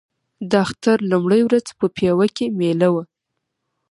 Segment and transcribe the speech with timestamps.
[0.49, 3.03] د اختر لومړۍ ورځ په پېوه کې مېله وه.